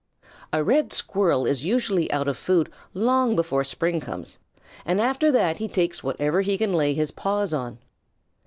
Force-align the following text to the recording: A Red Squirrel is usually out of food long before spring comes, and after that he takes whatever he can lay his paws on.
A 0.51 0.63
Red 0.63 0.91
Squirrel 0.91 1.45
is 1.45 1.63
usually 1.63 2.11
out 2.11 2.27
of 2.27 2.35
food 2.35 2.71
long 2.95 3.35
before 3.35 3.63
spring 3.63 3.99
comes, 3.99 4.39
and 4.83 4.99
after 4.99 5.31
that 5.31 5.57
he 5.59 5.67
takes 5.67 6.01
whatever 6.03 6.41
he 6.41 6.57
can 6.57 6.73
lay 6.73 6.95
his 6.95 7.11
paws 7.11 7.53
on. 7.53 7.77